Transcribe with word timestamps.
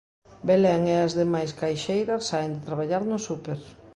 Belén 0.47 0.81
e 0.93 0.95
as 1.05 1.11
demais 1.21 1.51
caixeiras 1.61 2.23
saen 2.29 2.51
de 2.55 2.63
traballar 2.67 3.03
no 3.07 3.17
súper. 3.27 3.59